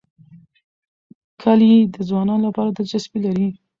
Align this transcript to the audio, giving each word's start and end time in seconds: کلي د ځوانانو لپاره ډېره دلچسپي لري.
کلي 1.41 1.73
د 1.93 1.95
ځوانانو 2.09 2.45
لپاره 2.47 2.69
ډېره 2.69 2.77
دلچسپي 2.77 3.19
لري. 3.25 3.47